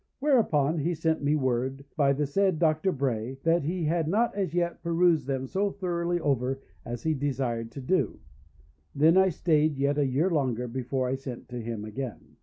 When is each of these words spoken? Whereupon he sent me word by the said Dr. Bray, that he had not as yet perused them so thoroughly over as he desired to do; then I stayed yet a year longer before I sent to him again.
Whereupon 0.17 0.79
he 0.79 0.95
sent 0.95 1.21
me 1.21 1.35
word 1.35 1.85
by 1.95 2.11
the 2.11 2.25
said 2.25 2.57
Dr. 2.57 2.91
Bray, 2.91 3.35
that 3.43 3.61
he 3.61 3.83
had 3.83 4.07
not 4.07 4.33
as 4.33 4.51
yet 4.55 4.81
perused 4.81 5.27
them 5.27 5.45
so 5.45 5.69
thoroughly 5.69 6.19
over 6.19 6.59
as 6.83 7.03
he 7.03 7.13
desired 7.13 7.69
to 7.73 7.81
do; 7.81 8.19
then 8.95 9.15
I 9.15 9.29
stayed 9.29 9.77
yet 9.77 9.99
a 9.99 10.07
year 10.07 10.31
longer 10.31 10.67
before 10.67 11.07
I 11.07 11.13
sent 11.13 11.49
to 11.49 11.61
him 11.61 11.85
again. 11.85 12.37